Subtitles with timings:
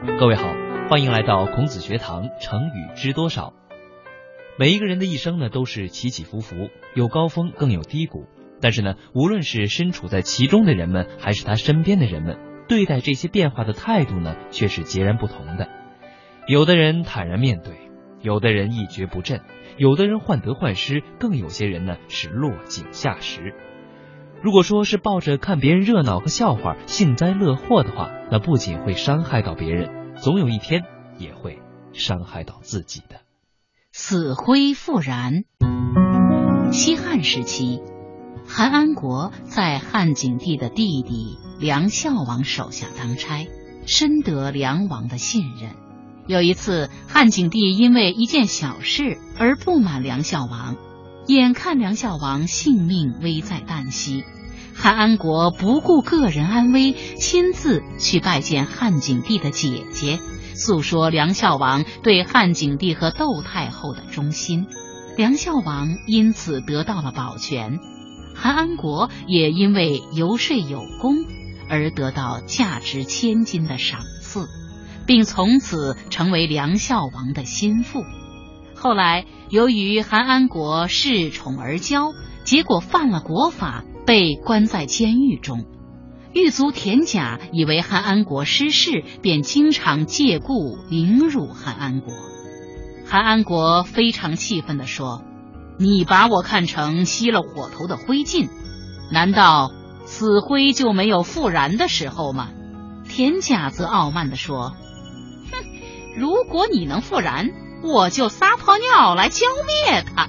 [0.00, 0.54] 各位好，
[0.88, 2.28] 欢迎来到孔子学堂。
[2.40, 3.52] 成语知多少？
[4.56, 8.28] 每一个人的一生呢，都是起起伏伏，有高峰，更有低谷。
[8.60, 12.38] 但是呢，无论是身处在其中的人们，还是他身边的人们，
[12.68, 15.68] 对待这些变化的态度呢，却是截然不同的。
[16.46, 17.74] 有的人坦然面对，
[18.22, 19.40] 有的人一蹶不振，
[19.78, 23.52] 有的人患得患失，更有些人呢是落井下石。
[24.40, 30.84] 如果说是抱着看别人热闹和笑话幸灾乐祸的话，那不仅会伤害到别人，总有一天
[31.18, 31.60] 也会
[31.92, 33.20] 伤害到自己的。
[33.90, 35.42] 死灰复燃。
[36.70, 37.80] 西汉时期，
[38.46, 43.46] 韩安国在汉景帝的弟弟梁孝王手下当差，
[43.86, 45.72] 深得梁王的信任。
[46.28, 50.76] 有一次，汉景帝因为一件小事而不满梁孝王。
[51.28, 54.24] 眼看梁孝王性命危在旦夕，
[54.74, 60.20] 韩安国不顾个人安危，亲自去拜见汉景帝的姐姐，
[60.54, 64.66] 诉说梁孝王对汉景帝和窦太后的忠心。
[65.18, 67.78] 梁孝王因此得到了保全，
[68.34, 71.14] 韩安国也因为游说有功
[71.68, 74.48] 而得到价值千金的赏赐，
[75.04, 78.02] 并从此成为梁孝王的心腹。
[78.80, 85.64] 后来，由于韩安国恃宠而骄，结果犯了国法，被关在监狱中。
[86.32, 92.12] 狱卒田甲以为韩安国失势，便经常借故凌辱韩安国。
[93.04, 95.24] 韩安国非常气愤地说
[95.76, 98.48] ：“你把我看成熄了火头的灰烬，
[99.10, 99.72] 难道
[100.04, 102.50] 死灰就没有复燃的时候吗？”
[103.10, 104.76] 田甲则傲慢地说
[105.50, 105.66] ：“哼，
[106.16, 107.50] 如果你能复燃。”
[107.82, 110.28] 我就撒泡尿来浇灭他。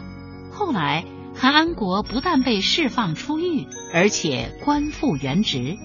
[0.52, 1.05] 后来，
[1.36, 5.77] 韩安国不但被释放出狱，而且官复原职。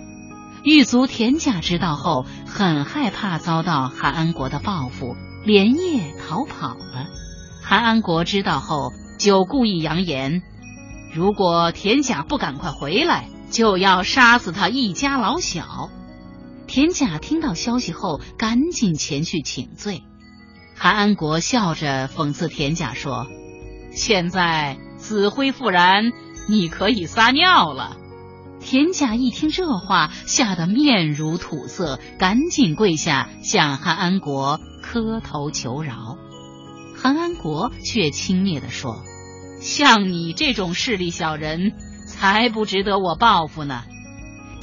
[0.64, 7.06] 狱卒田甲知道后，很害怕遭到韩安国的报复，连夜逃跑了。
[7.62, 10.42] 韩安国知道后，就故意扬言，
[11.12, 15.90] 如果田甲不赶快回来，就要杀死他一家老小。
[16.66, 20.02] 田甲听到消息后，赶紧前去请罪。
[20.76, 23.26] 韩安国笑着讽刺田甲说
[23.92, 26.12] ：“现在死灰复燃，
[26.48, 27.96] 你可以撒尿了。”
[28.60, 36.16] 田甲一听这话，吓得面如土色，赶紧跪下向韩安国磕头求饶。
[36.96, 39.02] 韩安国却轻蔑地说
[39.60, 41.72] ：“像你这种势利小人，
[42.06, 43.84] 才不值得我报复呢。”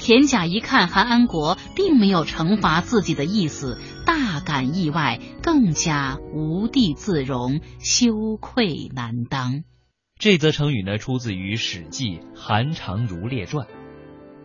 [0.02, 3.80] 田甲一看韩安国并没有惩罚自己的意思。
[4.04, 9.64] 大感意外，更加无地自容，羞愧难当。
[10.20, 13.68] 这则成语呢，出自于《史记·韩长如列传》。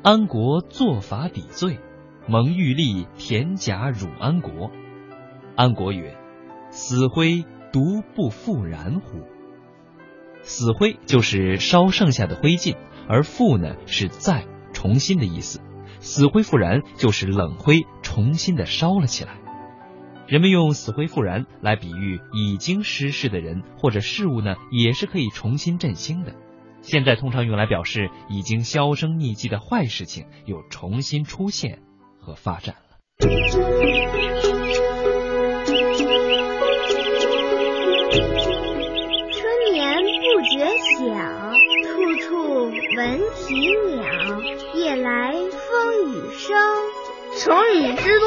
[0.02, 1.80] 安国作法抵罪，
[2.28, 4.70] 蒙玉立田甲辱安国。
[5.56, 6.18] 安国曰
[6.70, 9.22] ：“死灰独不复燃乎？”
[10.44, 12.76] 死灰就是烧剩下的灰烬，
[13.08, 14.44] 而复呢是再
[14.76, 15.62] 重新的意思。
[16.00, 19.38] 死灰复燃就是冷灰重新的烧了起来。
[20.28, 26.34] 人们用“死灰复燃”来比喻已经失事的人或者事物呢，也是可以重新振兴的。
[26.82, 31.80] 现在通常用来表示已经销声匿迹的坏事情又重新出现
[32.20, 33.55] 和发展了。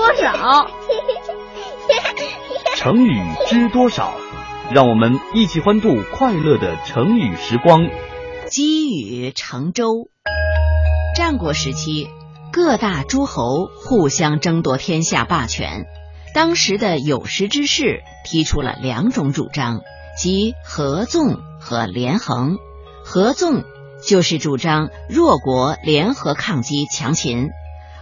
[0.10, 0.68] 多少？
[2.76, 4.12] 成语知多少？
[4.72, 7.88] 让我们一起欢度快乐的成语时光。
[8.48, 10.10] 积雨成舟。
[11.16, 12.10] 战国时期，
[12.52, 15.86] 各大诸侯互相争夺天下霸权。
[16.34, 19.82] 当时的有识之士提出了两种主张，
[20.18, 22.58] 即合纵和连横。
[23.06, 23.64] 合纵
[24.04, 27.50] 就是主张弱国联合抗击强秦，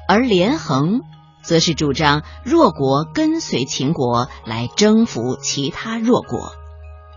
[0.08, 1.02] 而连横。
[1.48, 6.52] 则是主张弱国跟随秦国来征服其他弱国。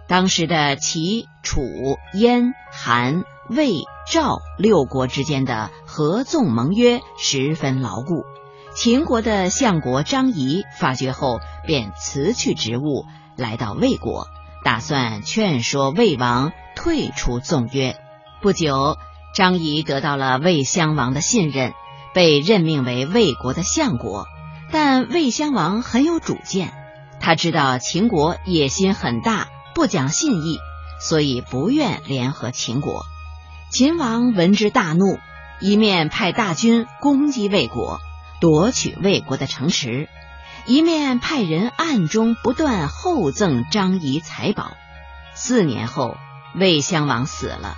[0.06, 1.61] 当时的齐、楚、
[2.15, 8.23] 燕、韩、魏、赵六国之间的合纵盟约十分牢固。
[8.73, 13.06] 秦国的相国张仪发觉后，便辞去职务，
[13.37, 14.29] 来到魏国，
[14.65, 17.97] 打算劝说魏王退出纵约。
[18.41, 18.97] 不久，
[19.35, 21.73] 张仪得到了魏襄王的信任。
[22.12, 24.27] 被任命为魏国的相国，
[24.73, 26.73] 但魏襄王很有主见，
[27.21, 30.59] 他知道秦国野心很大，不讲信义，
[31.01, 33.05] 所以不愿联合秦国。
[33.71, 35.19] 秦王闻之大怒，
[35.61, 38.01] 一面派大军攻击魏国，
[38.41, 40.09] 夺取魏国的城池，
[40.67, 44.73] 一面派人暗中不断厚赠张仪财宝。
[45.35, 46.17] 四年后，
[46.57, 47.77] 魏襄王死了，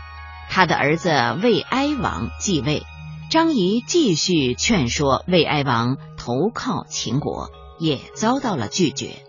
[0.48, 1.10] 他的儿子
[1.42, 2.86] 魏哀王继位。
[3.32, 9.24] 张仪继续劝说魏哀王投靠秦国，也遭到了拒绝。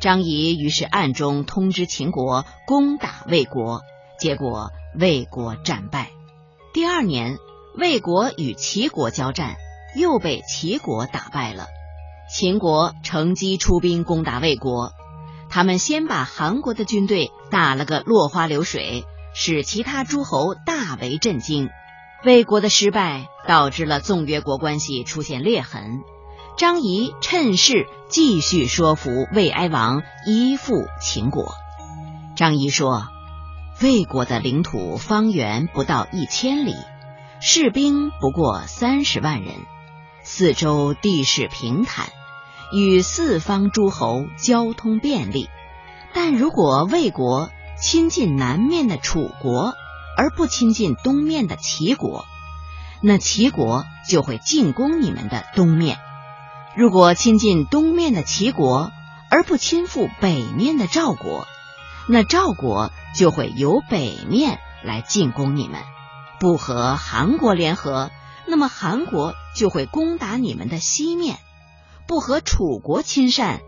[0.00, 3.82] 张仪于是暗中通知秦国攻打魏国，
[4.18, 6.10] 结果魏国战败。
[6.74, 7.38] 第二年，
[7.76, 9.54] 魏国与齐国交战，
[9.94, 11.68] 又被齐国打败了。
[12.28, 14.94] 秦国乘机出兵攻打魏国，
[15.48, 21.70] 他们先把韩国的军队打了个落花流水，使其他诸侯大为震惊。
[22.24, 26.00] 魏国的失败导致了纵越国关系出现裂痕。
[26.56, 31.54] 张仪趁势继续说服魏哀王依附秦国。
[32.36, 33.06] 张仪说
[33.80, 36.74] ：“魏国的领土方圆不到一千里，
[37.40, 39.54] 士兵不过三十万人，
[40.22, 42.08] 四周地势平坦。”
[42.70, 45.48] 与四方诸侯交通便利，
[46.12, 47.48] 但如果魏国
[47.80, 49.72] 亲近南面的楚国，
[50.18, 52.26] 而不亲近东面的齐国，
[53.00, 55.94] 那齐国就会进攻你们的东面；
[56.76, 58.90] 如果亲近东面的齐国，
[59.30, 61.46] 而不亲附北面的赵国，
[62.08, 65.80] 那赵国就会由北面来进攻你们。
[66.40, 68.10] 不和韩国联合，
[68.48, 71.36] 那么韩国就会攻打你们的西面。
[72.08, 73.60] 不和楚国亲善，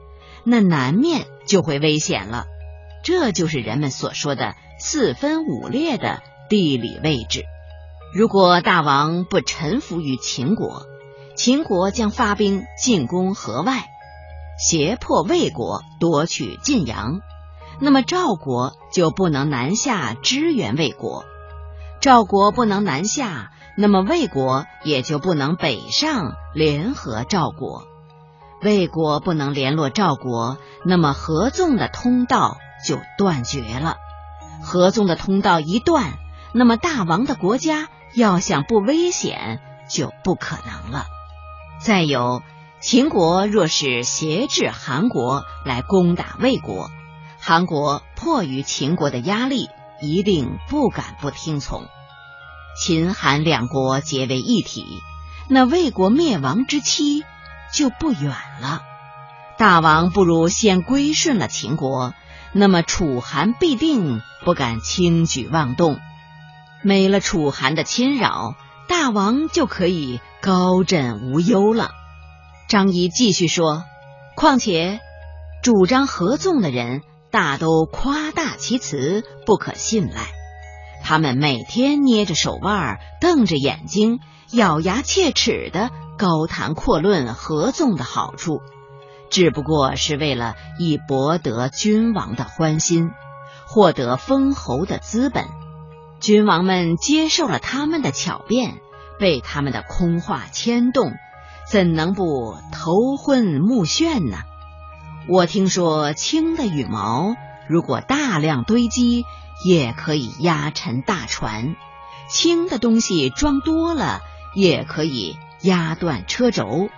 [0.43, 2.46] 那南面就会危险了。
[3.05, 7.44] 这就是人们所说的四分五裂的地理位置。
[8.12, 10.82] 如果大王不臣服于秦国，
[11.37, 13.85] 秦国将发兵进攻河外，
[14.58, 17.20] 胁迫魏国夺取晋阳，
[17.81, 21.25] 那么赵国就不能南下支援魏国。
[22.00, 27.85] 赵国不能南下，那么魏国也就不能北上联合赵国。
[28.61, 33.96] 魏国不能联络赵国，那么合纵的通道就断绝了。
[34.62, 36.14] 合纵的通道一断，
[36.52, 41.06] 那么大王的国家要想不危险就不可能了。
[41.81, 42.43] 再有，
[42.81, 46.91] 秦国若是挟制韩国来攻打魏国，
[47.41, 49.69] 韩国迫于秦国的压力，
[50.00, 51.87] 一定不敢不听从。
[52.81, 54.85] 秦韩两国结为一体，
[55.49, 57.25] 那魏国灭亡之期。
[57.73, 58.82] 就不远了，
[59.56, 62.14] 大王不如先归顺了秦国，
[62.53, 66.00] 那么楚韩必定不敢轻举妄动。
[66.82, 68.55] 没了楚韩的侵扰，
[68.88, 71.91] 大王就可以高枕无忧了。
[72.69, 73.85] 张仪继续说
[74.37, 75.00] ：“况且
[75.62, 80.29] 主张合纵的人大都夸大其词，不可信赖。
[81.03, 84.21] 他们每天捏着手腕，瞪着眼睛，
[84.53, 85.91] 咬牙切齿的。”
[86.21, 88.61] 高谈阔论合纵的好处，
[89.31, 93.09] 只不过是为了以博得君王的欢心，
[93.67, 95.47] 获得封侯的资本。
[96.20, 98.78] 君王们接受了他们的巧辩，
[99.19, 101.12] 被他们的空话牵动，
[101.69, 104.38] 怎能不头昏目眩呢？
[105.28, 107.34] 我听说轻的羽毛，
[107.69, 109.25] 如果大量堆积，
[109.64, 111.75] 也可以压沉大船；
[112.28, 114.20] 轻的东西装多了，
[114.55, 115.37] 也可以。
[115.62, 116.88] 压断车轴，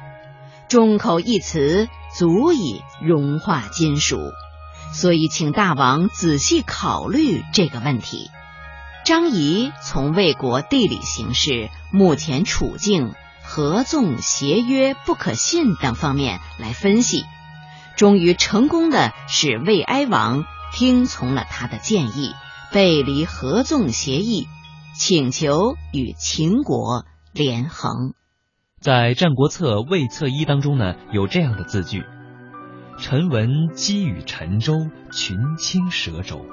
[0.68, 4.30] 众口一词足以融化金属，
[4.92, 8.30] 所以请大王仔细考虑这个问题。
[9.04, 17.24] 张仪从魏国地理形势、目前处境、合纵协约不可信等方面来分析，
[17.96, 22.32] 终于成功的使魏哀王听从了他的建议，
[22.72, 24.46] 背离合纵协议，
[24.96, 28.14] 请求与秦国连横。
[28.80, 32.04] 在《战国策·魏策一》当中呢，有这样的字句
[32.98, 34.74] ：“臣闻积羽沉舟，
[35.12, 36.46] 群倾蛇轴。”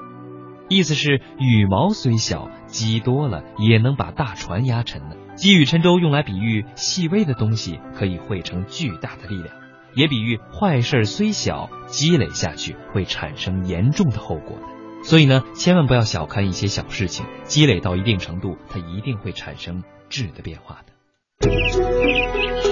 [0.70, 5.16] 意思是羽毛虽小，积多了也能把大船压沉的。
[5.34, 9.52] 积羽沉舟用来比喻细微的东西可以汇成巨大的力量，
[9.94, 15.02] 也比喻坏事虽小，积累下去会产生严重的后果的。
[15.02, 22.69] 所以呢，千万不要小看一些小事情，积累到一定程度，它一定会产生质的变化的。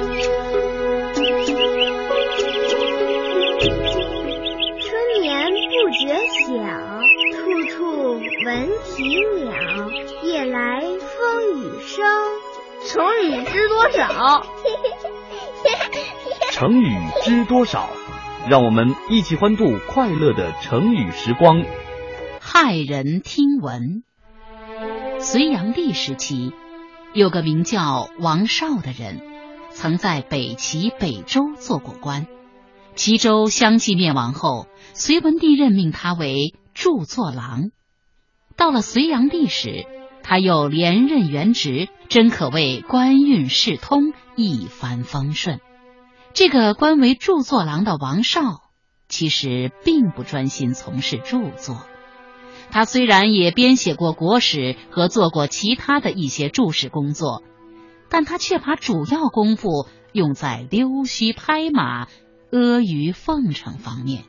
[8.84, 9.04] 啼
[9.44, 9.52] 鸟。
[10.22, 12.04] 夜来风雨声。
[12.86, 14.46] 成语知多少？
[16.52, 17.88] 成语知多少？
[18.48, 21.64] 让我们一起欢度快乐的成语时光。
[22.40, 24.02] 骇人听闻。
[25.18, 26.52] 隋炀帝时期。
[27.14, 29.20] 有个名叫王绍的人，
[29.70, 32.26] 曾在北齐、北周做过官。
[32.94, 37.70] 齐州相继灭亡后，隋文帝任命他为著作郎。
[38.58, 39.86] 到了隋炀帝时，
[40.22, 45.60] 他又连任原职，真可谓官运势通，一帆风顺。
[46.34, 48.64] 这个官为著作郎的王绍，
[49.08, 51.86] 其实并不专心从事著作。
[52.70, 57.44] 他虽然也编写过国史和做过其他的一些注释工作，
[58.10, 62.08] 但他却把主要功夫用在溜须拍马、
[62.50, 64.24] 阿谀奉承方面。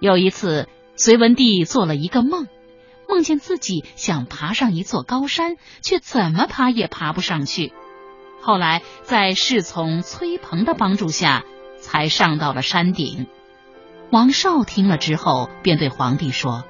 [0.00, 2.48] 有一次，隋文帝做了一个梦，
[3.12, 7.70] 梦见自己想爬上一座高山，却怎么爬也爬不上去。
[8.40, 11.44] 后来，在侍从崔鹏的帮助下，
[11.78, 13.26] 才上到了山顶。
[14.10, 16.64] 王绍听了之后，便对皇帝说。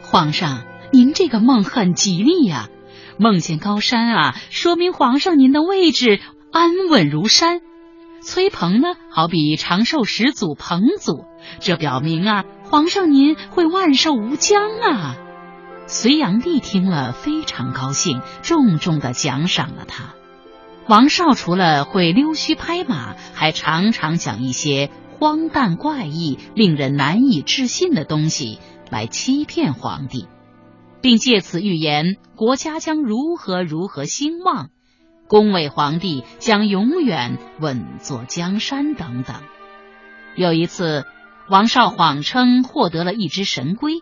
[0.00, 2.70] 皇上，您这个梦很吉利呀！
[3.18, 6.18] 梦见高山啊，说明皇上您的位置
[6.50, 7.60] 安稳如山。
[8.22, 11.26] 崔鹏呢，好比长寿始祖彭祖，
[11.60, 15.16] 这表明啊，皇上您会万寿无疆啊！
[15.88, 20.14] 隋炀帝听了非常高兴，重重的奖赏了他。
[20.86, 28.58] 王绍除了会溜须拍马，还常常讲一些荒诞怪异、令人难以置信的东西。
[28.90, 30.28] 来欺骗皇帝，
[31.02, 34.70] 并借此预言国家将如何如何兴旺，
[35.26, 39.36] 恭维皇帝将永远稳坐江山等等。
[40.36, 41.04] 有一次，
[41.50, 44.00] 王绍谎称获得了一只神龟，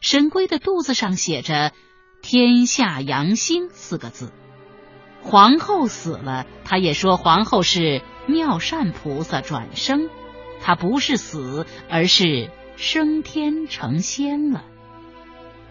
[0.00, 1.72] 神龟的肚子上写着
[2.22, 4.32] “天下阳兴”四个字。
[5.22, 10.08] 皇后死了，他也说皇后是妙善菩萨转生，
[10.60, 12.50] 他不是死，而是。
[12.76, 14.64] 升天成仙了。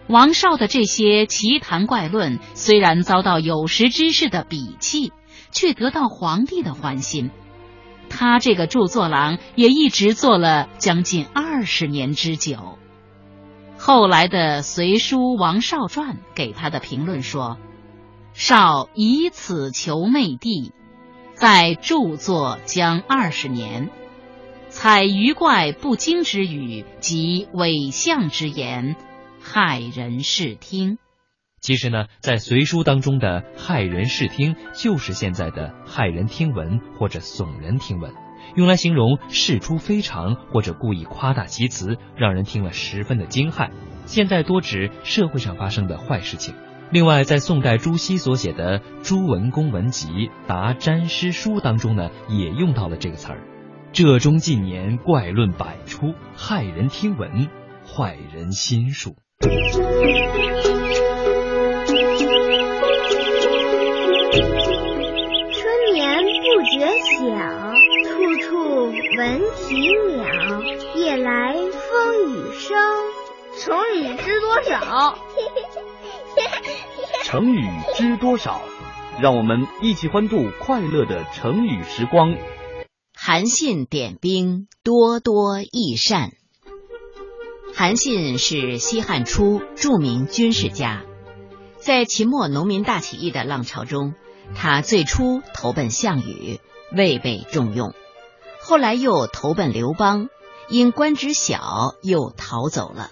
[0.06, 5.12] 王绍的这些奇谈怪论，虽然遭到有识之士的鄙弃，
[5.50, 7.32] 却得到皇帝的欢心。
[8.08, 12.78] 他这个著作郎也一直做了将近二十年之久。
[13.82, 17.56] 后来的《隋书王绍传》给他的评论说
[18.34, 20.72] ：“绍以此求媚地，
[21.32, 23.88] 在著作将二十年。”
[24.68, 28.96] 采鱼怪不经之语及伪象之言，
[29.42, 30.98] 骇人视听。
[31.62, 38.12] 其实呢，在《隋书》当中的“骇人视听”就是现在的“骇人听闻”或者“耸人听闻”，
[38.54, 43.70] 用来形容事出非常或者故意夸大其词，让人听了十分的惊骇。
[44.06, 46.54] 现在多指社会上发生的坏事情。
[46.90, 50.08] 另外，在宋代朱熹所写的《朱文公文集·
[50.48, 53.38] 答占师书》当中呢，也用到了这个词儿。
[53.92, 57.48] 浙中近年怪论百出，骇人听闻，
[57.86, 59.14] 坏人心术。
[59.40, 59.52] 春
[65.92, 66.86] 眠不觉
[67.18, 67.28] 晓，
[69.30, 69.76] 闻啼
[70.16, 70.60] 鸟。
[70.96, 72.76] 夜来风雨声，
[73.60, 75.16] 成语知多少？
[77.22, 78.60] 成语知多少？
[79.20, 82.34] 让我们一起欢度快乐的成语时光。
[83.14, 86.32] 韩信点兵，多多益善。
[87.72, 91.04] 韩信是西汉初著名军事家，
[91.78, 94.14] 在秦末农民大起义的浪潮中，
[94.56, 96.58] 他最初投奔项羽，
[96.96, 97.92] 未被重用；
[98.60, 100.28] 后来又投奔刘邦，
[100.68, 103.10] 因官职小，又逃走了。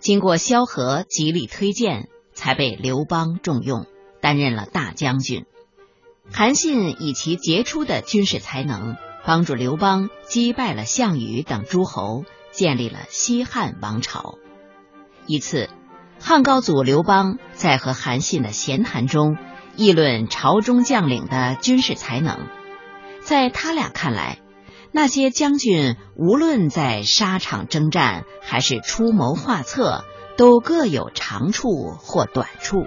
[0.00, 3.86] 经过萧何极力推荐，才被刘邦重用，
[4.20, 5.46] 担任了大将军。
[6.32, 8.96] 韩信以其杰出的军事才能。
[9.24, 14.38] 帮助刘邦击败了项羽等诸侯，建立了西汉王朝。
[15.26, 15.68] 一次，
[16.20, 19.36] 汉高祖刘邦在和韩信的闲谈中
[19.74, 22.46] 议论朝中将领的军事才能。
[23.20, 24.38] 在他俩看来，
[24.92, 30.04] 那些将军无论在沙场征战还是出谋划策，
[30.36, 32.86] 都各有长处或短处。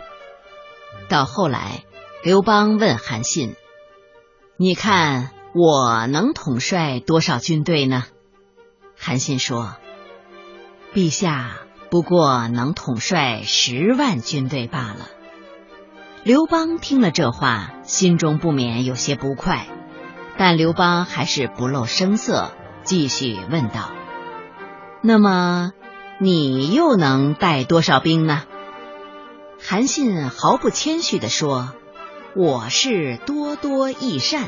[1.07, 1.83] 到后来，
[2.23, 3.55] 刘邦问韩信
[4.57, 8.03] ：“你看？”我能统帅多少军队呢？
[8.95, 9.77] 韩信说
[10.93, 15.09] ：“陛下不过能统帅十万军队罢了。”
[16.23, 19.67] 刘邦听了这话，心中不免有些不快，
[20.39, 22.53] 但刘邦还是不露声色，
[22.85, 23.91] 继续问道
[25.03, 25.73] ：“那么
[26.17, 28.43] 你又能带多少兵呢？”
[29.61, 31.73] 韩信毫不谦虚地说
[32.37, 34.47] ：“我是多多益善。”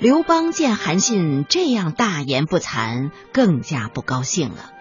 [0.00, 4.72] 刘邦见韩信这样大言不惭，更加不高兴了。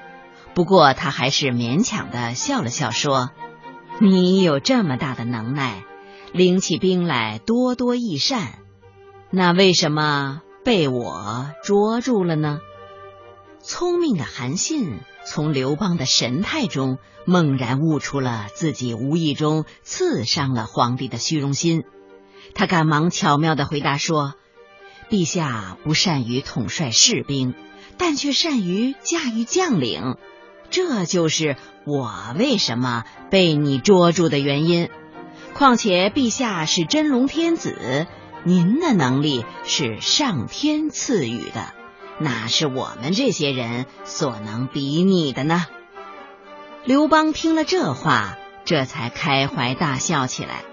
[0.55, 3.29] 不过他还是勉强的笑了笑，说
[4.01, 5.83] ：“你有这么大的能耐，
[6.31, 8.53] 领起兵来多多益善，
[9.31, 12.59] 那为什么被我捉住了呢？”
[13.63, 21.83] 聪明的韩信从刘邦的神态中猛然悟出了自己无意中刺伤了皇帝的虚荣心，
[22.55, 24.33] 他赶忙巧妙的回答说
[25.11, 27.53] ：“陛下不善于统帅士兵，
[27.97, 30.17] 但却善于驾驭将领，
[30.71, 34.89] 这就是我为什么被你捉住的原因。
[35.53, 38.07] 况且陛下是真龙天子。”
[38.43, 41.73] 您的能力是上天赐予的，
[42.19, 45.67] 哪是我们这些人所能比拟的呢？
[46.83, 50.63] 刘邦听了这话，这才开怀大笑起来。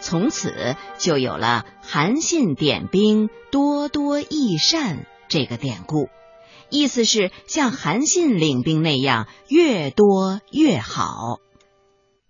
[0.00, 6.08] 从此就有了“韩信点兵，多多益善”这个典故，
[6.70, 11.40] 意思是像韩信领兵那样，越多越好。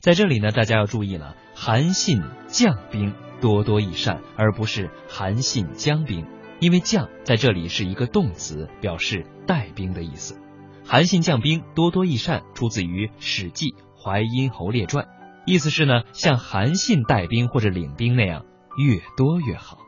[0.01, 3.13] 在这里呢，大家要注意了，韩信将兵。
[3.41, 6.27] 多多益善，而不是韩信将兵，
[6.61, 10.41] 因为将在这里是一个动词，表示带兵的意思。
[10.85, 13.71] 韩信将兵多多益善，出自于《史记·
[14.03, 15.05] 淮阴侯列传》，
[15.47, 18.45] 意思是呢，像韩信带兵或者领兵那样，
[18.79, 19.79] 越多越好。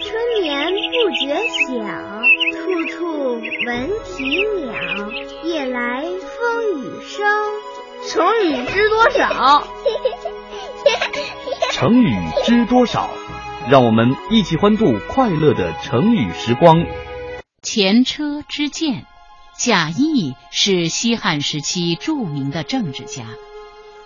[0.00, 1.34] 春眠不觉
[1.66, 1.74] 晓，
[2.52, 2.96] 处处
[3.66, 4.72] 闻啼鸟，
[5.44, 6.04] 夜来。
[7.04, 7.26] 风雨声，
[8.08, 9.66] 成语知多少？
[11.70, 13.10] 成语知多少？
[13.68, 16.86] 让我们一起欢度快乐的成语时光。
[17.62, 19.04] 前车之鉴，
[19.58, 23.24] 贾谊是西汉时期著名的政治家，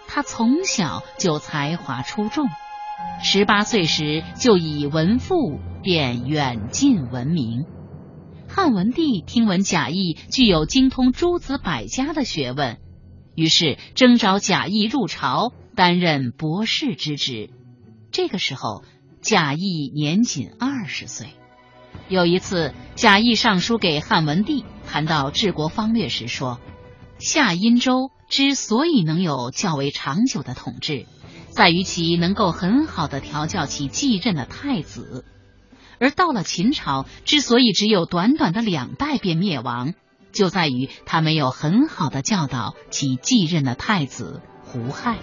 [0.08, 2.48] 他从小就才华出众，
[3.22, 7.64] 十八岁时就以文赋便远近闻名。
[8.48, 12.78] 汉文帝听闻贾谊具有精通诸子百家的学问，
[13.38, 17.50] 于是征召贾谊入朝担任博士之职。
[18.10, 18.82] 这个时候，
[19.20, 21.28] 贾谊年仅二十岁。
[22.08, 26.58] 有一次，贾谊上书给汉文帝，谈到治国方略时说
[27.20, 31.06] ：“夏殷周之所以能有较为长久的统治，
[31.50, 35.24] 在于其能够很好的调教其继任的太子。”
[36.00, 39.94] 而到了秦朝，之所以只有短短的两代便灭亡，
[40.38, 45.18] 就在于他没有很好的教导其继任的太子胡亥。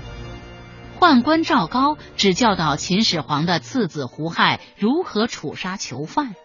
[1.00, 6.36] 宦官赵高只教导秦始皇的次子胡亥如何处杀囚犯，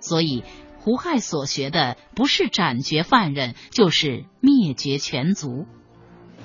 [0.00, 0.44] 所以
[0.78, 5.66] 胡亥所学的不是斩决犯人，就是灭绝全族。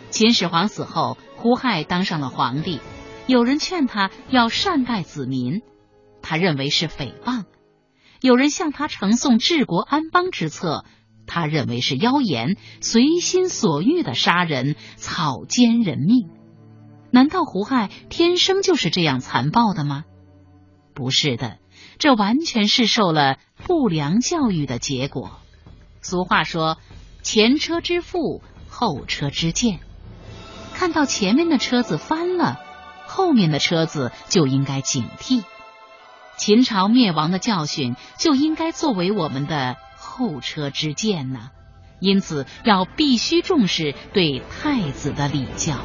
[0.10, 2.82] 秦始皇死后，胡亥当上了皇帝，
[3.28, 5.62] 有人劝他要善待子民。
[6.22, 7.46] 他认为是诽谤，
[8.20, 10.84] 有人向他呈送治国安邦之策，
[11.28, 16.30] 他认为是妖言，随心所欲的杀人，草菅人命。
[17.12, 20.06] 难道胡亥天生就是这样残暴的吗？
[20.94, 21.58] 不是的，
[22.00, 25.40] 这完全是受了不良教育的结果。
[26.02, 26.78] 俗话说
[27.22, 29.80] ：“前车之覆，后车之鉴。”
[30.74, 32.60] 看到前面的车子翻了，
[33.06, 35.44] 后面的车子就应该警惕。
[36.38, 39.78] 秦朝灭亡的教训就应该作为我们的
[40.12, 41.52] 后车之鉴呢，
[42.02, 45.78] 因此要必须重视对太子的礼教。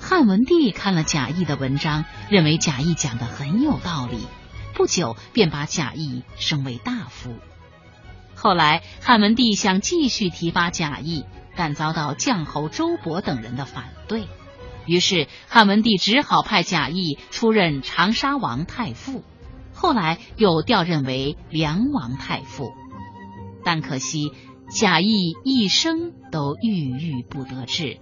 [0.00, 4.26] 汉文帝看了贾谊的文章，认为贾谊讲的很有道理，
[4.74, 7.36] 不久便把贾谊升为大夫。
[8.34, 14.26] 后来汉文帝想继续提拔贾谊，但遭到将侯周勃等人的反对，
[14.86, 19.22] 于是汉文帝只好派贾谊出任长沙王太傅。
[19.74, 22.72] 后来又调任为梁王太傅，
[23.64, 24.32] 但可惜
[24.70, 27.98] 贾谊一生都郁郁不得志，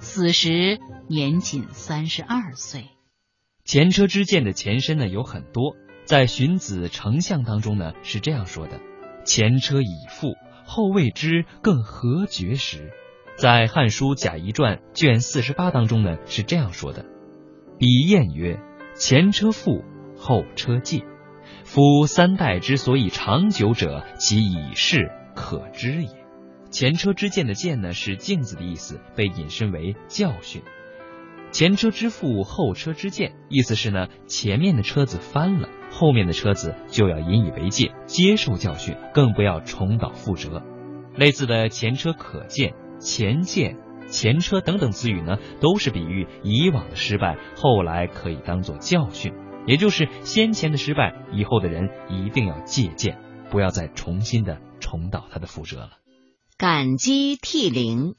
[0.00, 2.86] 死时年仅三十二岁。
[3.64, 8.80] 前车之鉴的前身呢有很多，在荀子·丞相当中呢是这样说的
[9.26, 10.34] ：“前车已覆，
[10.64, 12.90] 后未知更何绝时。”
[13.36, 17.04] 在《汉书·贾谊传》卷四十八当中呢是这样说的
[17.78, 18.58] ：“比晏曰：
[18.96, 19.84] 前车覆。”
[20.20, 21.04] 后车戒，
[21.68, 26.08] 夫三代之所以长久者，其以是可知也。
[26.70, 30.62] 前车之鉴的鉴呢，是镜子的意思，被引申为教训。
[31.50, 40.62] 前车之覆，后车之鉴，意思是呢，前面的车子翻了，后面的车子就要引以为戒，接受教训，更不要重蹈覆辙。
[41.16, 43.76] 类似的前车可鉴、前鉴、
[44.08, 49.34] 前车等等词语呢，都是比喻以往的失败，后来可以当做教训。
[49.68, 53.18] 也就是先前的失败，以后的人一定要借鉴，
[53.50, 55.90] 不要再重新的重蹈他的覆辙了。
[56.56, 58.14] 感激涕零。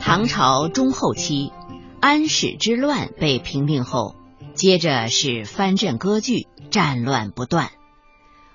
[0.00, 1.52] 唐朝中后期，
[2.00, 4.16] 安史之乱被平定后，
[4.52, 7.70] 接着是藩镇割据，战乱不断。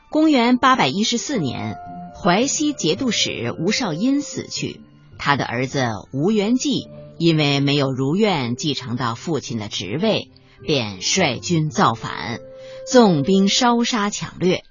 [0.10, 1.78] 公元八百一十四年，
[2.22, 4.82] 淮西节度使吴少阴死去，
[5.18, 10.32] 他的儿子吴元济因为没有如愿继承到父亲的职位，
[10.64, 12.40] 便率军造反，
[12.90, 14.64] 纵兵烧杀抢掠。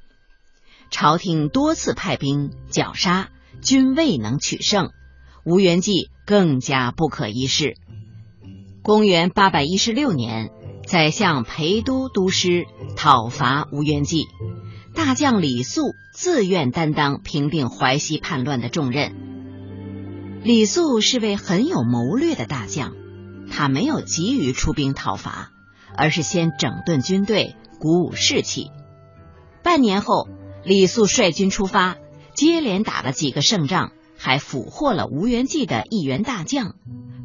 [0.90, 3.30] 朝廷多次派兵绞杀，
[3.62, 4.90] 均未能取胜。
[5.44, 7.76] 吴元济更加不可一世。
[8.82, 10.50] 公元八百一十六年，
[10.86, 12.66] 宰相裴都督师
[12.96, 14.26] 讨伐吴元济。
[14.94, 19.12] 大将李肃自愿担当平定淮西叛乱的重任。
[20.44, 22.94] 李肃是位很有谋略的大将，
[23.50, 25.50] 他没有急于出兵讨伐，
[25.96, 28.70] 而是先整顿军队，鼓舞士气。
[29.62, 30.28] 半年后，
[30.64, 31.96] 李肃率军出发，
[32.34, 36.74] 接连打了几个胜仗，还俘获了吴元济的一员大将，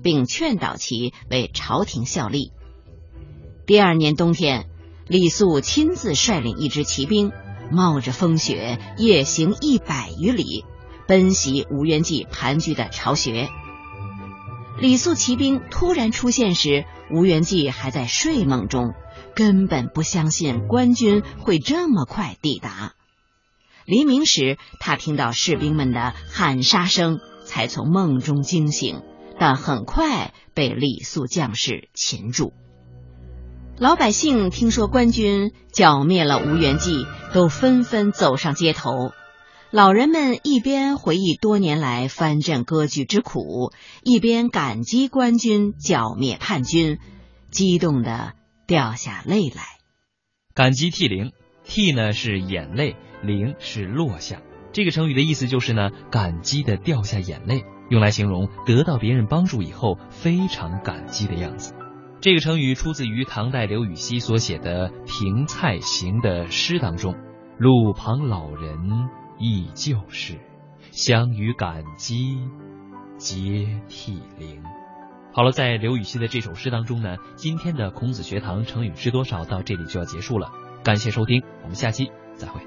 [0.04, 2.52] 并劝导其为朝廷效力。
[3.66, 4.68] 第二年冬天，
[5.08, 7.32] 李肃亲自率领一支骑兵。
[7.72, 10.66] 冒着风雪，夜行一百余里，
[11.08, 13.48] 奔袭吴元济盘踞的巢穴。
[14.80, 18.94] 李肃骑兵突然出现时，吴元济还在睡梦中，
[19.36, 22.94] 根本不相信官军会这么快抵达。
[23.86, 29.02] 黎明时，他听到士兵们的喊杀声，才从梦中惊醒，
[29.40, 32.54] 但很快被李肃将士擒住。
[33.78, 39.12] 老百姓听说官军剿灭了吴元济，都纷纷走上街头。
[39.72, 46.98] 老人们一边回忆多年来藩镇割据之苦，一边感激官军剿灭叛军，
[47.52, 48.34] 激动的
[48.66, 49.62] 掉下泪来。
[50.56, 54.42] 感激涕零，涕呢是眼泪，零是落下。
[54.74, 61.76] 这个成语的意思就是呢，感激的掉下眼泪，用来形容得到别人帮助以后非常感激的样子。
[62.22, 67.16] 这个成语出自于唐代刘禹锡所写的《平蔡行》的诗当中
[67.60, 69.08] ：“路旁老人
[69.40, 70.38] 依旧是，
[70.92, 72.38] 相与感激
[73.18, 74.62] 皆涕零。”
[75.32, 80.52] 好了，在刘禹锡的这首诗当中呢，今天的孔子学堂成语知多少到这里就要结束了。
[80.84, 82.60] 感谢收听，我们下期再会。